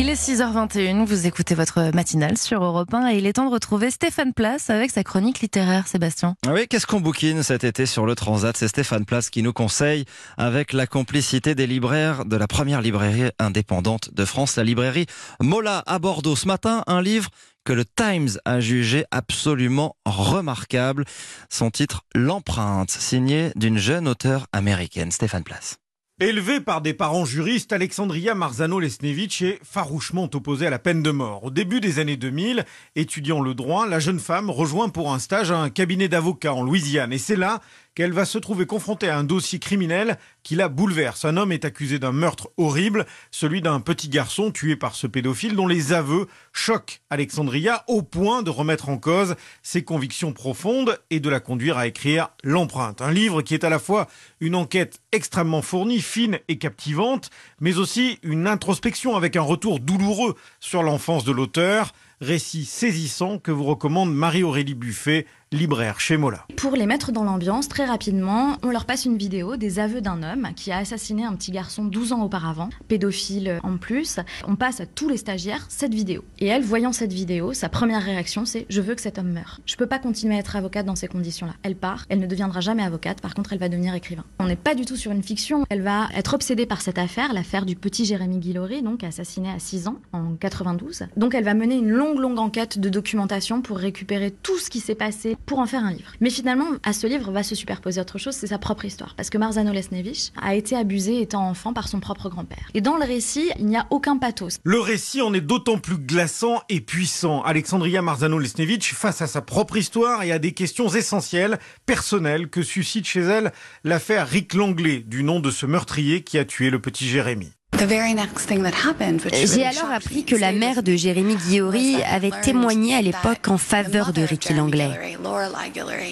[0.00, 3.52] Il est 6h21, vous écoutez votre matinale sur Europe 1 et il est temps de
[3.52, 6.36] retrouver Stéphane Place avec sa chronique littéraire, Sébastien.
[6.46, 8.56] Ah oui, qu'est-ce qu'on bouquine cet été sur le Transat?
[8.56, 10.04] C'est Stéphane Place qui nous conseille,
[10.36, 15.06] avec la complicité des libraires de la première librairie indépendante de France, la librairie
[15.40, 16.36] Mola à Bordeaux.
[16.36, 17.30] Ce matin, un livre
[17.64, 21.06] que le Times a jugé absolument remarquable.
[21.50, 25.80] Son titre, L'empreinte, signé d'une jeune auteure américaine, Stéphane Place.
[26.20, 31.44] Élevée par des parents juristes, Alexandria Marzano-Lesnevich est farouchement opposée à la peine de mort.
[31.44, 32.64] Au début des années 2000,
[32.96, 37.12] étudiant le droit, la jeune femme rejoint pour un stage un cabinet d'avocats en Louisiane.
[37.12, 37.60] Et c'est là
[37.98, 41.24] qu'elle va se trouver confrontée à un dossier criminel qui la bouleverse.
[41.24, 45.56] Un homme est accusé d'un meurtre horrible, celui d'un petit garçon tué par ce pédophile
[45.56, 49.34] dont les aveux choquent Alexandria au point de remettre en cause
[49.64, 53.02] ses convictions profondes et de la conduire à écrire L'empreinte.
[53.02, 54.06] Un livre qui est à la fois
[54.38, 60.36] une enquête extrêmement fournie, fine et captivante, mais aussi une introspection avec un retour douloureux
[60.60, 61.92] sur l'enfance de l'auteur.
[62.20, 66.46] Récit saisissant que vous recommande Marie-Aurélie Buffet, libraire chez Mola.
[66.56, 70.22] Pour les mettre dans l'ambiance, très rapidement, on leur passe une vidéo des aveux d'un
[70.22, 74.18] homme qui a assassiné un petit garçon 12 ans auparavant, pédophile en plus.
[74.46, 76.22] On passe à tous les stagiaires cette vidéo.
[76.38, 79.60] Et elle, voyant cette vidéo, sa première réaction, c'est je veux que cet homme meure.
[79.64, 81.54] Je peux pas continuer à être avocate dans ces conditions-là.
[81.62, 84.24] Elle part, elle ne deviendra jamais avocate, par contre, elle va devenir écrivain.
[84.38, 85.64] On n'est pas du tout sur une fiction.
[85.70, 89.58] Elle va être obsédée par cette affaire, l'affaire du petit Jérémy Guillory, donc assassiné à
[89.58, 91.04] 6 ans en 92.
[91.16, 94.80] Donc elle va mener une longue, longue enquête de documentation pour récupérer tout ce qui
[94.80, 96.12] s'est passé pour en faire un livre.
[96.20, 99.14] Mais finalement, à ce livre va se superposer autre chose, c'est sa propre histoire.
[99.14, 102.70] Parce que Marzano Lesnevich a été abusé étant enfant par son propre grand-père.
[102.74, 104.58] Et dans le récit, il n'y a aucun pathos.
[104.64, 107.42] Le récit en est d'autant plus glaçant et puissant.
[107.42, 112.62] Alexandria Marzano Lesnevich, face à sa propre histoire et à des questions essentielles, personnelles, que
[112.62, 113.52] suscite chez elle
[113.84, 117.57] l'affaire Rick Langlais, du nom de ce meurtrier qui a tué le petit Jérémy.
[117.78, 124.12] J'ai alors appris que la mère de Jérémy Guillory avait témoigné à l'époque en faveur
[124.12, 125.16] de Ricky Langlais.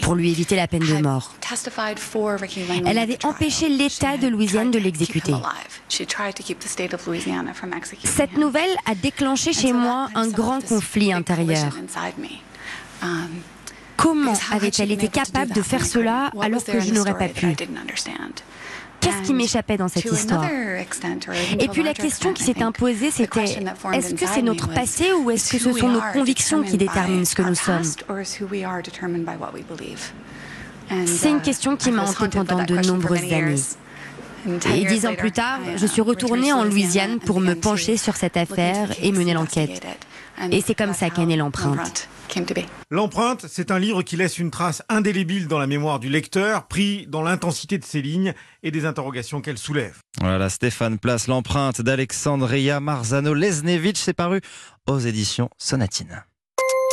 [0.03, 1.34] Pour lui éviter la peine de mort.
[2.86, 5.35] Elle avait empêché l'État de Louisiane de l'exécuter.
[8.05, 11.70] Cette nouvelle a déclenché chez moi un grand conflit intérieur.
[13.96, 17.57] Comment avait-elle été capable de faire cela alors que je n'aurais pas pu?
[19.01, 20.45] Qu'est-ce qui m'échappait dans cette histoire
[21.58, 23.45] Et puis la question qui s'est imposée, c'était
[23.92, 27.34] est-ce que c'est notre passé ou est-ce que ce sont nos convictions qui déterminent ce
[27.34, 27.83] que nous sommes
[31.07, 33.57] C'est une question qui m'a hantée pendant de nombreuses années.
[34.74, 38.36] Et dix ans plus tard, je suis retournée en Louisiane pour me pencher sur cette
[38.36, 39.84] affaire et mener l'enquête.
[40.51, 42.08] Et c'est comme ça qu'est née l'empreinte.
[42.90, 47.07] L'empreinte, c'est un livre qui laisse une trace indélébile dans la mémoire du lecteur, pris
[47.07, 49.96] dans l'intensité de ses lignes et des interrogations qu'elle soulève.
[50.20, 54.40] Voilà, Stéphane Place, l'empreinte d'Alexandria Marzano Lesnevich, c'est paru
[54.86, 56.24] aux éditions Sonatine.